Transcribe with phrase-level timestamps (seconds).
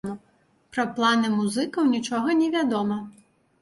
[0.77, 3.03] Пра планы музыкаў нічога не вядома.